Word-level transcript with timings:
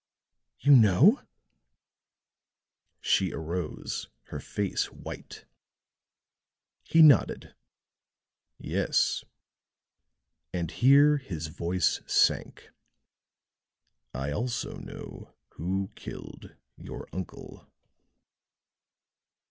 "You 0.59 0.75
know?" 0.75 1.21
She 3.01 3.31
arose, 3.33 4.07
her 4.29 4.39
face 4.39 4.85
white. 4.91 5.45
He 6.81 7.03
nodded. 7.03 7.53
"Yes;" 8.57 9.23
and 10.51 10.71
here 10.71 11.17
his 11.17 11.49
voice 11.49 12.01
sank. 12.07 12.71
"I 14.11 14.31
also 14.31 14.77
know 14.77 15.35
who 15.51 15.91
killed 15.93 16.55
your 16.77 17.07
uncle." 17.13 17.71